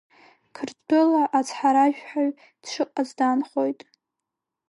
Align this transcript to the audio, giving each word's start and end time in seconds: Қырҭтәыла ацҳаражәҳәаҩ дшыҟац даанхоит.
Қырҭтәыла 0.55 1.23
ацҳаражәҳәаҩ 1.37 2.29
дшыҟац 2.61 3.09
даанхоит. 3.17 3.79